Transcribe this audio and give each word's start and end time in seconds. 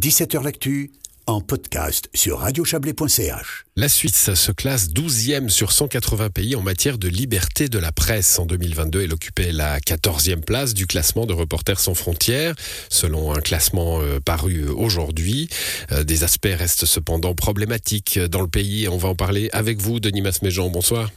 17h 0.00 0.42
L'actu 0.42 0.92
en 1.26 1.42
podcast 1.42 2.08
sur 2.14 2.38
radiochablais.ch. 2.38 3.64
La 3.76 3.88
Suisse 3.90 4.32
se 4.32 4.50
classe 4.50 4.88
12e 4.94 5.50
sur 5.50 5.72
180 5.72 6.30
pays 6.30 6.56
en 6.56 6.62
matière 6.62 6.96
de 6.96 7.06
liberté 7.06 7.68
de 7.68 7.78
la 7.78 7.92
presse. 7.92 8.38
En 8.38 8.46
2022, 8.46 9.02
elle 9.02 9.12
occupait 9.12 9.52
la 9.52 9.78
14e 9.78 10.40
place 10.40 10.72
du 10.72 10.86
classement 10.86 11.26
de 11.26 11.34
Reporters 11.34 11.78
sans 11.78 11.92
frontières, 11.92 12.54
selon 12.88 13.34
un 13.34 13.42
classement 13.42 14.00
euh, 14.00 14.20
paru 14.20 14.68
aujourd'hui. 14.68 15.50
Euh, 15.92 16.02
des 16.02 16.24
aspects 16.24 16.48
restent 16.50 16.86
cependant 16.86 17.34
problématiques 17.34 18.18
dans 18.18 18.40
le 18.40 18.48
pays. 18.48 18.88
On 18.88 18.96
va 18.96 19.10
en 19.10 19.14
parler 19.14 19.50
avec 19.52 19.82
vous, 19.82 20.00
Denis 20.00 20.22
Masméjean. 20.22 20.70
Bonsoir. 20.70 21.10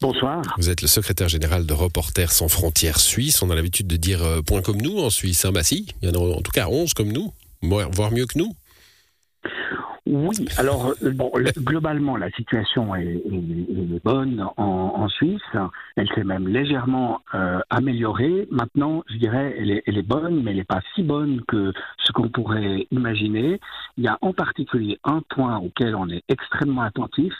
Bonsoir. 0.00 0.42
Vous 0.58 0.70
êtes 0.70 0.80
le 0.80 0.88
secrétaire 0.88 1.28
général 1.28 1.66
de 1.66 1.72
Reporters 1.72 2.30
sans 2.30 2.46
frontières 2.46 3.00
suisse. 3.00 3.42
On 3.42 3.50
a 3.50 3.56
l'habitude 3.56 3.88
de 3.88 3.96
dire 3.96 4.22
euh, 4.22 4.42
point 4.42 4.62
comme 4.62 4.80
nous 4.80 5.00
en 5.00 5.10
Suisse. 5.10 5.44
Hein, 5.44 5.50
bah 5.50 5.64
si, 5.64 5.88
il 6.02 6.08
y 6.08 6.12
en 6.12 6.14
a 6.14 6.18
en 6.18 6.40
tout 6.40 6.52
cas 6.52 6.68
11 6.68 6.94
comme 6.94 7.10
nous, 7.10 7.32
voire 7.68 8.12
mieux 8.12 8.26
que 8.26 8.38
nous. 8.38 8.52
Oui, 10.06 10.36
alors 10.56 10.94
euh, 11.02 11.10
bon, 11.10 11.32
globalement, 11.58 12.16
la 12.16 12.30
situation 12.30 12.94
est, 12.94 13.20
bonne 14.04 14.46
en, 14.56 15.08
Suisse. 15.08 15.40
Elle 15.96 16.08
s'est 16.14 16.24
même 16.24 16.46
légèrement 16.46 17.22
euh, 17.34 17.58
améliorée. 17.70 18.46
Maintenant, 18.52 19.02
je 19.08 19.16
dirais, 19.16 19.56
elle 19.58 19.70
est, 19.70 19.82
elle 19.86 19.98
est 19.98 20.06
bonne, 20.06 20.42
mais 20.42 20.52
elle 20.52 20.58
n'est 20.58 20.64
pas 20.64 20.80
si 20.94 21.02
bonne 21.02 21.42
que 21.48 21.72
ce 22.04 22.12
qu'on 22.12 22.28
pourrait 22.28 22.86
imaginer. 22.92 23.60
Il 23.96 24.04
y 24.04 24.08
a 24.08 24.16
en 24.20 24.32
particulier 24.32 24.98
un 25.02 25.22
point 25.28 25.58
auquel 25.58 25.96
on 25.96 26.08
est 26.08 26.22
extrêmement 26.28 26.82
attentif, 26.82 27.32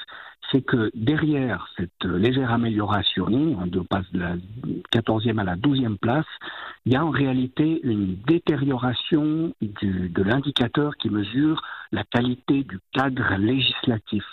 c'est 0.50 0.62
que 0.62 0.90
derrière 0.94 1.68
cette 1.76 2.04
légère 2.04 2.52
amélioration, 2.52 3.26
on 3.28 3.84
passe 3.84 4.10
de 4.12 4.20
la 4.20 4.36
14e 4.92 5.38
à 5.40 5.44
la 5.44 5.56
12e 5.56 5.98
place, 5.98 6.26
il 6.84 6.92
y 6.92 6.96
a 6.96 7.04
en 7.04 7.10
réalité 7.10 7.80
une 7.82 8.16
détérioration 8.26 9.52
de 9.60 10.22
l'indicateur 10.22 10.96
qui 10.96 11.10
mesure 11.10 11.62
la 11.90 12.04
qualité 12.04 12.62
du 12.62 12.78
cadre 12.92 13.36
législatif 13.38 14.24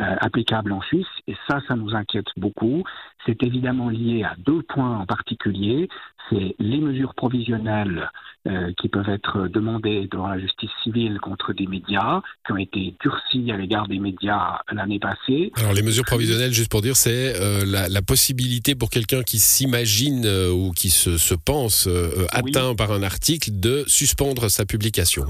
euh, 0.00 0.16
applicable 0.20 0.72
en 0.72 0.80
Suisse. 0.80 1.06
Et 1.26 1.36
ça, 1.46 1.60
ça 1.68 1.76
nous 1.76 1.94
inquiète 1.94 2.28
beaucoup. 2.36 2.82
C'est 3.26 3.42
évidemment 3.42 3.90
lié 3.90 4.24
à 4.24 4.34
deux 4.38 4.62
points 4.62 4.98
en 4.98 5.06
particulier. 5.06 5.88
C'est 6.30 6.56
les 6.58 6.80
mesures 6.80 7.14
provisionnelles 7.14 8.10
euh, 8.48 8.72
qui 8.80 8.88
peuvent 8.88 9.08
être 9.08 9.48
demandées 9.48 10.08
devant 10.10 10.28
la 10.28 10.38
justice 10.38 10.70
civile 10.82 11.18
contre 11.20 11.52
des 11.52 11.66
médias, 11.66 12.20
qui 12.44 12.52
ont 12.52 12.56
été 12.56 12.94
durcies 13.00 13.50
à 13.52 13.56
l'égard 13.56 13.88
des 13.88 13.98
médias 13.98 14.58
l'année 14.72 14.98
passée. 14.98 15.52
Alors 15.56 15.72
les 15.72 15.82
mesures 15.82 16.04
provisionnelles, 16.04 16.52
juste 16.52 16.70
pour 16.70 16.82
dire, 16.82 16.96
c'est 16.96 17.40
euh, 17.40 17.64
la, 17.64 18.02
possibilité 18.02 18.74
pour 18.74 18.90
quelqu'un 18.90 19.22
qui 19.22 19.38
s'imagine 19.38 20.26
ou 20.26 20.72
qui 20.72 20.90
se, 20.90 21.34
pense 21.34 21.88
atteint 22.30 22.74
par 22.74 22.90
un 22.90 23.02
article 23.02 23.50
de 23.52 23.84
suspendre 23.86 24.50
sa 24.50 24.66
publication. 24.66 25.24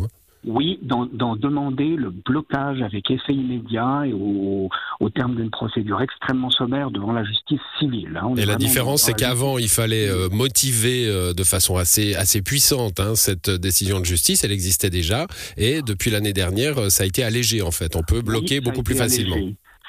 Oui, 0.44 0.80
d'en 0.82 1.36
demander 1.36 1.94
le 1.96 2.10
blocage 2.10 2.82
avec 2.82 3.10
effet 3.12 3.32
immédiat 3.32 4.02
et 4.06 4.12
au, 4.12 4.68
terme 5.14 5.36
d'une 5.36 5.50
procédure 5.50 6.00
extrêmement 6.00 6.50
sommaire 6.50 6.90
devant 6.90 7.12
la 7.12 7.22
justice 7.22 7.60
civile. 7.78 8.18
Hein. 8.20 8.34
Et 8.36 8.46
la 8.46 8.56
différence, 8.56 9.02
c'est 9.02 9.12
qu'avant, 9.12 9.58
il 9.58 9.68
fallait 9.68 10.08
euh, 10.08 10.28
motiver 10.30 11.06
euh, 11.06 11.32
de 11.32 11.44
façon 11.44 11.76
assez, 11.76 12.14
assez 12.14 12.42
puissante 12.42 12.98
hein, 12.98 13.14
cette 13.14 13.50
décision 13.50 14.00
de 14.00 14.04
justice. 14.04 14.42
Elle 14.42 14.52
existait 14.52 14.90
déjà. 14.90 15.26
Et 15.56 15.82
depuis 15.82 16.10
l'année 16.10 16.32
dernière, 16.32 16.78
euh, 16.78 16.88
ça 16.88 17.04
a 17.04 17.06
été 17.06 17.22
allégé, 17.22 17.62
en 17.62 17.70
fait. 17.70 17.94
On 17.94 18.02
peut 18.02 18.22
bloquer 18.22 18.60
beaucoup 18.60 18.82
plus 18.82 18.96
facilement. 18.96 19.36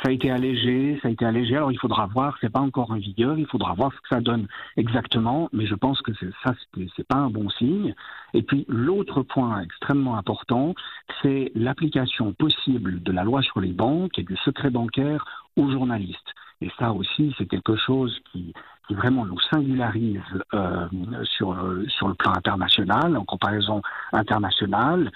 Ça 0.03 0.09
a 0.09 0.11
été 0.11 0.29
allégé, 0.29 0.99
ça 1.01 1.07
a 1.07 1.11
été 1.11 1.23
allégé. 1.23 1.55
Alors 1.55 1.71
il 1.71 1.79
faudra 1.79 2.07
voir, 2.07 2.37
c'est 2.41 2.51
pas 2.51 2.59
encore 2.59 2.91
en 2.91 2.97
vigueur, 2.97 3.37
il 3.37 3.45
faudra 3.45 3.73
voir 3.73 3.93
ce 3.93 4.01
que 4.01 4.09
ça 4.09 4.19
donne 4.19 4.47
exactement, 4.75 5.47
mais 5.53 5.65
je 5.65 5.75
pense 5.75 6.01
que 6.01 6.11
ça, 6.43 6.53
c'est 6.73 7.07
pas 7.07 7.15
un 7.15 7.29
bon 7.29 7.49
signe. 7.49 7.95
Et 8.33 8.41
puis 8.41 8.65
l'autre 8.67 9.21
point 9.21 9.61
extrêmement 9.61 10.17
important, 10.17 10.75
c'est 11.21 11.53
l'application 11.55 12.33
possible 12.33 13.01
de 13.01 13.11
la 13.13 13.23
loi 13.23 13.41
sur 13.43 13.61
les 13.61 13.71
banques 13.71 14.19
et 14.19 14.23
du 14.23 14.35
secret 14.43 14.69
bancaire 14.69 15.23
aux 15.55 15.71
journalistes. 15.71 16.33
Et 16.59 16.69
ça 16.77 16.91
aussi, 16.91 17.33
c'est 17.37 17.45
quelque 17.45 17.77
chose 17.77 18.19
qui, 18.31 18.53
qui 18.87 18.95
vraiment 18.95 19.25
nous 19.25 19.39
singularise 19.51 20.19
euh, 20.53 20.87
sur, 21.23 21.55
sur 21.87 22.07
le 22.07 22.13
plan 22.15 22.33
international, 22.35 23.17
en 23.17 23.25
comparaison 23.25 23.81
internationale. 24.11 25.11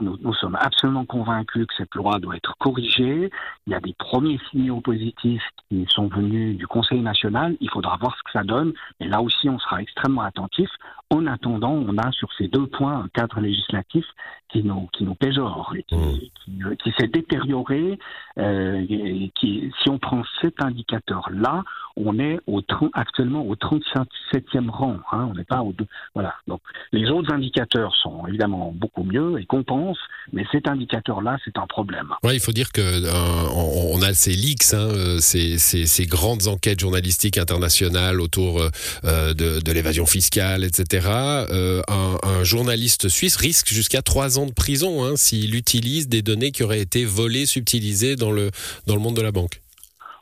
nous, 0.00 0.18
nous, 0.20 0.34
sommes 0.34 0.56
absolument 0.60 1.04
convaincus 1.04 1.66
que 1.66 1.74
cette 1.76 1.94
loi 1.94 2.18
doit 2.18 2.36
être 2.36 2.54
corrigée. 2.58 3.30
Il 3.66 3.72
y 3.72 3.74
a 3.74 3.80
des 3.80 3.94
premiers 3.94 4.40
signaux 4.50 4.80
positifs 4.80 5.44
qui 5.68 5.86
sont 5.88 6.08
venus 6.08 6.56
du 6.56 6.66
Conseil 6.66 7.00
national. 7.00 7.56
Il 7.60 7.70
faudra 7.70 7.96
voir 7.96 8.16
ce 8.16 8.22
que 8.22 8.32
ça 8.32 8.44
donne. 8.44 8.72
Et 9.00 9.08
là 9.08 9.20
aussi, 9.20 9.48
on 9.48 9.58
sera 9.58 9.80
extrêmement 9.80 10.22
attentif. 10.22 10.68
En 11.14 11.28
attendant, 11.28 11.70
on 11.70 11.96
a 11.96 12.10
sur 12.10 12.28
ces 12.36 12.48
deux 12.48 12.66
points 12.66 13.04
un 13.04 13.08
cadre 13.14 13.38
législatif 13.38 14.04
qui 14.48 14.64
nous, 14.64 14.88
qui 14.92 15.04
nous 15.04 15.14
péjore, 15.14 15.72
et 15.76 15.84
qui, 15.84 15.94
mmh. 15.94 16.76
qui, 16.82 16.92
s'est 16.98 17.06
détérioré. 17.06 18.00
Euh, 18.38 18.84
et 18.88 19.30
qui, 19.36 19.70
si 19.80 19.90
on 19.90 19.98
prend 20.00 20.24
cet 20.40 20.60
indicateur-là, 20.60 21.62
on 21.96 22.18
est 22.18 22.38
au, 22.46 22.60
actuellement 22.94 23.46
au 23.46 23.54
37e 23.54 24.68
rang. 24.68 24.96
Hein, 25.12 25.28
on 25.30 25.34
n'est 25.34 25.44
pas 25.44 25.62
au 25.62 25.72
deux. 25.72 25.86
Voilà. 26.14 26.34
Donc 26.48 26.60
les 26.92 27.08
autres 27.10 27.32
indicateurs 27.32 27.94
sont 28.02 28.26
évidemment 28.26 28.72
beaucoup 28.74 29.04
mieux 29.04 29.40
et 29.40 29.46
compensent, 29.46 30.00
mais 30.32 30.44
cet 30.50 30.68
indicateur-là, 30.68 31.36
c'est 31.44 31.56
un 31.58 31.66
problème. 31.66 32.08
Ouais, 32.24 32.34
il 32.34 32.40
faut 32.40 32.52
dire 32.52 32.72
que 32.72 32.80
euh, 32.80 33.92
on, 33.94 34.02
a 34.02 34.12
ces 34.14 34.32
leaks, 34.32 34.74
hein, 34.74 34.78
euh, 34.78 35.18
ces, 35.20 35.58
ces, 35.58 35.86
ces, 35.86 36.06
grandes 36.06 36.48
enquêtes 36.48 36.80
journalistiques 36.80 37.38
internationales 37.38 38.20
autour 38.20 38.60
euh, 38.60 39.34
de, 39.34 39.60
de 39.60 39.72
l'évasion 39.72 40.06
fiscale, 40.06 40.64
etc. 40.64 41.03
Euh, 41.06 41.82
un, 41.88 42.18
un, 42.22 42.44
journaliste 42.44 43.08
suisse 43.08 43.36
risque 43.36 43.68
jusqu'à 43.68 44.02
trois 44.02 44.38
ans 44.38 44.46
de 44.46 44.52
prison 44.52 45.04
hein, 45.04 45.14
s'il 45.16 45.54
utilise 45.54 46.08
des 46.08 46.22
données 46.22 46.50
qui 46.50 46.62
auraient 46.62 46.80
été 46.80 47.04
volées, 47.04 47.46
subtilisées 47.46 48.16
dans 48.16 48.30
le 48.30 48.50
dans 48.86 48.94
le 48.94 49.00
monde 49.00 49.16
de 49.16 49.22
la 49.22 49.32
banque. 49.32 49.63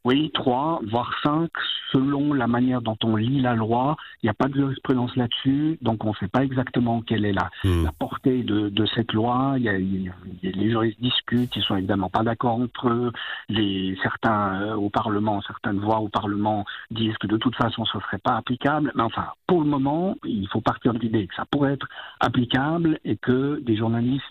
Oui, 0.04 0.30
trois, 0.34 0.80
voire 0.90 1.12
cinq, 1.22 1.50
selon 1.92 2.32
la 2.32 2.48
manière 2.48 2.82
dont 2.82 2.96
on 3.04 3.14
lit 3.14 3.40
la 3.40 3.54
loi. 3.54 3.96
Il 4.22 4.26
n'y 4.26 4.30
a 4.30 4.34
pas 4.34 4.48
de 4.48 4.54
jurisprudence 4.54 5.14
là-dessus, 5.14 5.78
donc 5.80 6.04
on 6.04 6.10
ne 6.10 6.14
sait 6.14 6.28
pas 6.28 6.42
exactement 6.42 7.02
quelle 7.02 7.24
est 7.24 7.32
la, 7.32 7.50
hmm. 7.62 7.84
la 7.84 7.92
portée 7.92 8.42
de, 8.42 8.68
de, 8.68 8.86
cette 8.86 9.12
loi. 9.12 9.54
Il 9.58 9.62
y 9.62 9.68
a, 9.68 9.78
les 9.78 10.70
juristes 10.70 11.00
discutent, 11.00 11.54
ils 11.54 11.62
sont 11.62 11.76
évidemment 11.76 12.10
pas 12.10 12.24
d'accord 12.24 12.56
entre 12.56 12.88
eux. 12.88 13.12
Les, 13.48 13.96
certains 14.02 14.62
euh, 14.62 14.74
au 14.74 14.90
Parlement, 14.90 15.40
certaines 15.42 15.78
voix 15.78 16.00
au 16.00 16.08
Parlement 16.08 16.64
disent 16.90 17.16
que 17.18 17.28
de 17.28 17.36
toute 17.36 17.54
façon 17.54 17.84
ce 17.84 17.98
ne 17.98 18.02
serait 18.02 18.18
pas 18.18 18.36
applicable. 18.36 18.90
Mais 18.96 19.02
enfin, 19.02 19.28
pour 19.46 19.60
le 19.60 19.68
moment, 19.68 20.16
il 20.24 20.48
faut 20.48 20.60
partir 20.60 20.94
de 20.94 20.98
l'idée 20.98 21.28
que 21.28 21.34
ça 21.34 21.44
pourrait 21.44 21.74
être 21.74 21.88
applicable 22.18 22.98
et 23.04 23.16
que 23.16 23.60
des 23.60 23.76
journalistes 23.76 24.24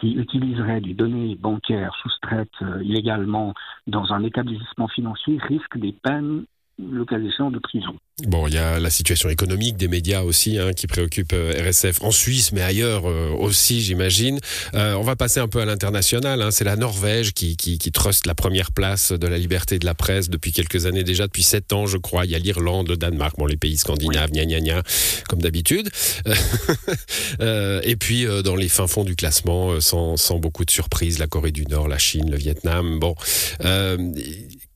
qui 0.00 0.12
utiliseraient 0.14 0.80
des 0.80 0.94
données 0.94 1.36
bancaires 1.36 1.94
soustraites 2.02 2.48
euh, 2.62 2.82
illégalement 2.82 3.54
dans 3.86 4.12
un 4.12 4.24
établissement 4.24 4.88
financier 4.88 5.38
risquent 5.46 5.78
des 5.78 5.92
peines 5.92 6.44
le 6.90 7.04
cas 7.04 7.18
de 7.18 7.58
prison. 7.58 7.94
Bon, 8.26 8.46
il 8.46 8.54
y 8.54 8.58
a 8.58 8.78
la 8.78 8.90
situation 8.90 9.28
économique 9.30 9.76
des 9.76 9.88
médias 9.88 10.22
aussi 10.22 10.58
hein, 10.58 10.72
qui 10.72 10.86
préoccupe 10.86 11.32
euh, 11.32 11.52
RSF 11.66 12.02
en 12.02 12.10
Suisse, 12.10 12.52
mais 12.52 12.60
ailleurs 12.60 13.08
euh, 13.08 13.30
aussi, 13.30 13.80
j'imagine. 13.80 14.38
Euh, 14.74 14.94
on 14.94 15.02
va 15.02 15.16
passer 15.16 15.40
un 15.40 15.48
peu 15.48 15.60
à 15.60 15.64
l'international. 15.64 16.42
Hein. 16.42 16.50
C'est 16.50 16.64
la 16.64 16.76
Norvège 16.76 17.32
qui, 17.32 17.56
truste 17.92 18.26
la 18.26 18.34
première 18.34 18.72
place 18.72 19.12
de 19.12 19.26
la 19.26 19.38
liberté 19.38 19.78
de 19.78 19.86
la 19.86 19.94
presse 19.94 20.28
depuis 20.28 20.52
quelques 20.52 20.86
années 20.86 21.02
déjà, 21.02 21.26
depuis 21.26 21.42
sept 21.42 21.72
ans, 21.72 21.86
je 21.86 21.96
crois. 21.96 22.24
Il 22.24 22.30
y 22.30 22.34
a 22.34 22.38
l'Irlande, 22.38 22.88
le 22.88 22.96
Danemark, 22.96 23.36
bon, 23.38 23.46
les 23.46 23.56
pays 23.56 23.76
scandinaves, 23.76 24.30
gna 24.30 24.44
gna 24.44 24.60
gna, 24.60 24.82
comme 25.28 25.40
d'habitude. 25.40 25.88
et 27.40 27.96
puis 27.96 28.26
dans 28.44 28.56
les 28.56 28.68
fins 28.68 28.86
fonds 28.86 29.04
du 29.04 29.16
classement, 29.16 29.80
sans 29.80 30.38
beaucoup 30.38 30.64
de 30.64 30.70
surprises, 30.70 31.18
la 31.18 31.26
Corée 31.26 31.52
du 31.52 31.64
Nord, 31.66 31.88
la 31.88 31.98
Chine, 31.98 32.30
le 32.30 32.36
Vietnam. 32.36 32.98
Bon. 33.00 33.14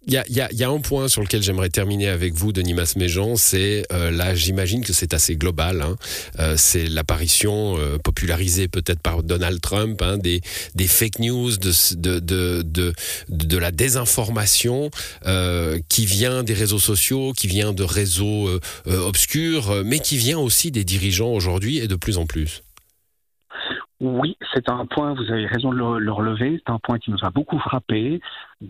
Il 0.06 0.12
y 0.12 0.19
a, 0.19 0.25
y, 0.28 0.41
a, 0.41 0.53
y 0.53 0.65
a, 0.65 0.69
un 0.69 0.81
point 0.81 1.09
sur 1.09 1.22
lequel 1.22 1.42
j'aimerais 1.42 1.70
terminer 1.70 2.09
avec 2.09 2.34
vous, 2.34 2.53
Denis 2.53 2.75
Masméjean, 2.75 3.37
c'est 3.37 3.84
euh, 3.91 4.10
là, 4.10 4.34
j'imagine 4.34 4.84
que 4.84 4.92
c'est 4.92 5.15
assez 5.15 5.37
global. 5.37 5.81
Hein, 5.81 5.97
euh, 6.38 6.54
c'est 6.59 6.87
l'apparition 6.87 7.78
euh, 7.78 7.97
popularisée 7.98 8.69
peut-être 8.69 9.00
par 9.00 9.22
Donald 9.22 9.62
Trump 9.62 10.03
hein, 10.03 10.19
des, 10.19 10.42
des 10.74 10.86
fake 10.86 11.21
news, 11.21 11.56
de, 11.56 12.18
de, 12.18 12.62
de, 12.62 12.92
de, 13.28 13.59
la 13.59 13.71
désinformation 13.71 14.91
euh, 15.24 15.78
qui 15.89 16.04
vient 16.04 16.42
des 16.42 16.54
réseaux 16.54 16.78
sociaux, 16.78 17.33
qui 17.33 17.47
vient 17.47 17.72
de 17.72 17.84
réseaux 17.84 18.48
euh, 18.48 18.60
obscurs, 18.86 19.84
mais 19.86 20.01
qui 20.01 20.18
vient 20.18 20.39
aussi 20.39 20.71
des 20.71 20.84
dirigeants 20.84 21.33
aujourd'hui 21.33 21.78
et 21.78 21.89
de 21.89 21.97
plus 21.97 22.18
en 22.18 22.27
plus. 22.27 22.62
Oui, 24.01 24.36
c'est 24.53 24.68
un 24.68 24.84
point, 24.86 25.15
vous 25.15 25.33
avez 25.33 25.47
raison 25.47 25.72
de 25.72 25.77
le, 25.77 26.12
relever, 26.12 26.60
c'est 26.66 26.72
un 26.72 26.78
point 26.78 26.98
qui 26.98 27.10
nous 27.10 27.18
a 27.22 27.30
beaucoup 27.30 27.59
frappé. 27.59 28.21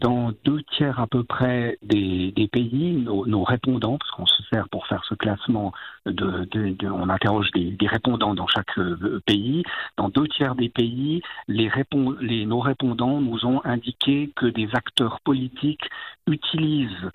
Dans 0.00 0.32
deux 0.44 0.62
tiers 0.72 0.98
à 0.98 1.06
peu 1.06 1.22
près 1.22 1.78
des, 1.82 2.32
pays, 2.50 2.92
nos, 2.94 3.44
répondants, 3.44 3.96
parce 3.96 4.10
qu'on 4.10 4.26
se 4.26 4.42
sert 4.50 4.68
pour 4.68 4.88
faire 4.88 5.04
ce 5.04 5.14
classement, 5.14 5.72
de, 6.04 6.48
on 6.88 7.08
interroge 7.08 7.50
des, 7.52 7.76
répondants 7.86 8.34
dans 8.34 8.48
chaque 8.48 8.76
euh, 8.78 9.22
pays, 9.24 9.62
dans 9.96 10.08
deux 10.08 10.26
tiers 10.26 10.56
des 10.56 10.68
pays, 10.68 11.22
les, 11.46 11.70
les 12.20 12.44
nos 12.44 12.58
répondants 12.58 13.20
nous 13.20 13.46
ont 13.46 13.60
indiqué 13.64 14.32
que 14.34 14.46
des 14.46 14.68
acteurs 14.74 15.20
politiques 15.20 15.88
utilisent 16.26 17.10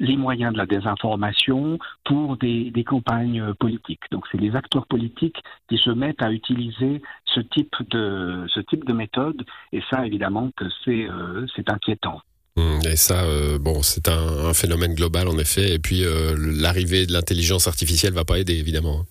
les 0.00 0.16
moyens 0.16 0.52
de 0.52 0.58
la 0.58 0.66
désinformation 0.66 1.78
pour 2.04 2.36
des, 2.36 2.72
des 2.72 2.82
campagnes 2.82 3.54
politiques. 3.54 4.10
Donc 4.10 4.26
c'est 4.32 4.40
les 4.40 4.56
acteurs 4.56 4.86
politiques 4.86 5.40
qui 5.68 5.78
se 5.78 5.90
mettent 5.90 6.22
à 6.22 6.32
utiliser 6.32 7.00
ce 7.26 7.40
type 7.40 7.76
de 7.90 8.44
ce 8.48 8.60
type 8.60 8.84
de 8.84 8.92
méthode. 8.92 9.44
Et 9.72 9.82
ça, 9.88 10.04
évidemment, 10.04 10.50
que 10.56 10.64
c'est 10.84 11.08
c'est 11.54 11.70
inquiétant. 11.70 12.23
Hum, 12.56 12.80
et 12.88 12.96
ça, 12.96 13.24
bon, 13.58 13.82
c'est 13.82 14.08
un, 14.08 14.54
phénomène 14.54 14.94
global 14.94 15.26
en 15.26 15.38
effet. 15.38 15.74
Et 15.74 15.78
puis 15.80 16.04
l'arrivée 16.36 17.04
de 17.04 17.12
l'intelligence 17.12 17.66
artificielle 17.66 18.12
va 18.12 18.24
pas 18.24 18.38
aider 18.38 18.54
évidemment. 18.54 19.04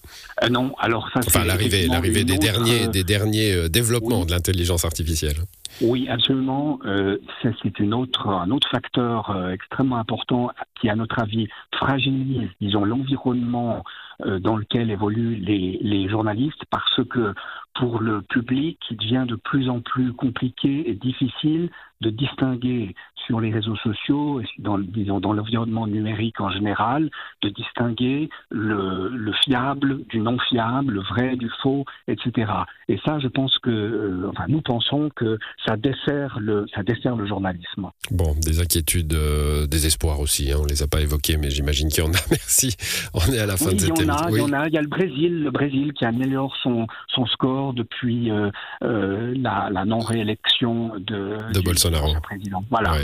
non, 0.50 0.74
alors 0.80 1.10
ça. 1.14 1.20
Enfin, 1.26 1.44
l'arrivée, 1.44 1.88
l'arrivée 1.88 2.24
des, 2.24 2.38
derniers, 2.38 2.88
des 2.88 3.04
derniers 3.04 3.68
développements 3.68 4.26
de 4.26 4.32
l'intelligence 4.32 4.86
artificielle. 4.86 5.36
Oui, 5.82 6.08
absolument. 6.08 6.80
Euh, 6.86 7.18
c'est 7.42 7.80
une 7.80 7.94
autre, 7.94 8.28
un 8.28 8.52
autre 8.52 8.70
facteur 8.70 9.32
euh, 9.32 9.52
extrêmement 9.52 9.98
important 9.98 10.52
qui, 10.80 10.90
à 10.90 10.96
notre 10.96 11.20
avis, 11.20 11.48
fragilise, 11.76 12.50
disons, 12.62 12.86
l'environnement 12.86 13.84
euh, 14.26 14.40
dans 14.40 14.56
lequel 14.56 14.92
évoluent 14.92 15.36
les, 15.36 15.80
les, 15.82 16.08
journalistes, 16.08 16.64
parce 16.70 17.02
que 17.10 17.34
pour 17.74 18.00
le 18.00 18.22
public, 18.22 18.78
il 18.92 18.98
devient 18.98 19.26
de 19.28 19.36
plus 19.36 19.70
en 19.70 19.80
plus 19.80 20.14
compliqué 20.14 20.90
et 20.90 20.94
difficile 20.94 21.70
de 22.04 22.10
distinguer 22.10 22.94
sur 23.26 23.40
les 23.40 23.52
réseaux 23.52 23.76
sociaux, 23.78 24.42
dans, 24.60 24.78
disons 24.78 25.20
dans 25.20 25.34
l'environnement 25.34 25.88
numérique 25.88 26.40
en 26.42 26.52
général, 26.52 27.10
de 27.42 27.50
distinguer 27.50 28.30
le, 28.50 29.10
le, 29.10 29.32
fiable 29.46 30.04
du 30.08 30.20
non 30.20 30.38
fiable, 30.50 30.94
le 30.94 31.02
vrai 31.02 31.36
du 31.36 31.50
faux, 31.62 31.86
etc. 32.08 32.52
Et 32.90 33.00
ça, 33.06 33.20
je 33.20 33.28
pense 33.28 33.58
que, 33.60 33.70
euh, 33.70 34.30
enfin, 34.30 34.46
nous 34.50 34.62
pensons 34.62 35.10
que 35.16 35.38
ça 35.66 35.78
dessert 35.78 36.38
le, 36.40 36.66
ça 36.76 36.84
dessert 36.84 37.16
le 37.16 37.26
journalisme. 37.26 37.90
Bon, 38.12 38.36
des 38.42 38.60
inquiétudes, 38.60 39.14
euh, 39.14 39.68
des 39.68 39.86
espoirs 39.86 40.20
aussi. 40.20 40.52
Hein, 40.52 40.58
on 40.62 40.66
les 40.66 40.84
a 40.84 40.88
pas 40.88 41.02
évoqués, 41.02 41.38
mais 41.38 41.50
j'imagine 41.50 41.90
qu'il 41.90 42.04
y 42.04 42.08
en 42.08 42.12
a. 42.12 42.24
Merci. 42.30 42.76
On 43.14 43.32
est 43.32 43.40
à 43.40 43.46
la 43.46 43.58
fin 43.58 43.72
de 43.72 43.80
cette 43.80 44.00
émission. 44.00 44.28
Il 44.30 44.38
y 44.38 44.42
en 44.42 44.54
a. 44.54 44.68
Il 44.68 44.74
y 44.74 44.78
a 44.78 44.82
le 44.82 44.88
Brésil, 44.88 45.44
le 45.44 45.52
Brésil 45.52 45.94
qui 45.94 46.06
améliore 46.06 46.56
son 46.62 46.88
son 47.08 47.26
score 47.28 47.74
depuis 47.74 48.32
euh, 48.32 48.52
la, 48.82 49.70
la 49.72 49.86
non-réélection 49.86 50.94
de, 51.00 51.38
de 51.54 51.62
Bolsonaro. 51.62 51.93
Président. 52.22 52.64
Voilà. 52.70 52.98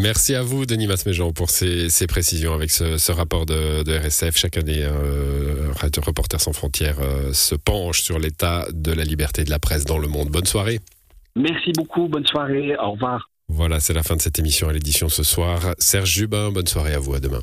Merci 0.00 0.34
à 0.34 0.42
vous, 0.42 0.66
Denis 0.66 0.86
Masméjean, 0.86 1.32
pour 1.32 1.50
ces, 1.50 1.88
précisions 2.08 2.54
avec 2.54 2.70
ce, 2.70 3.12
rapport 3.12 3.46
de, 3.46 3.98
RSF. 3.98 4.36
Chacun 4.36 4.62
des 4.62 4.82
euh, 4.82 5.72
Reporters 5.72 6.40
sans 6.40 6.52
frontières 6.52 6.98
euh, 7.00 7.32
se 7.32 7.54
penche 7.54 8.02
sur 8.02 8.18
l'état 8.18 8.66
de 8.72 8.92
la 8.92 9.04
liberté 9.04 9.44
de 9.44 9.50
la 9.50 9.58
presse 9.58 9.84
dans 9.84 9.98
le 9.98 10.08
monde. 10.08 10.28
Bonne 10.28 10.46
soirée. 10.46 10.80
Merci 11.36 11.72
beaucoup. 11.72 12.08
Bonne 12.08 12.26
soirée. 12.26 12.76
Au 12.76 12.92
revoir. 12.92 13.28
Voilà, 13.48 13.80
c'est 13.80 13.94
la 13.94 14.02
fin 14.02 14.16
de 14.16 14.22
cette 14.22 14.38
émission 14.38 14.68
à 14.68 14.72
l'édition 14.72 15.08
ce 15.08 15.22
soir. 15.22 15.74
Serge 15.78 16.10
Jubin, 16.10 16.50
bonne 16.50 16.66
soirée 16.66 16.94
à 16.94 16.98
vous. 16.98 17.14
À 17.14 17.20
demain. 17.20 17.40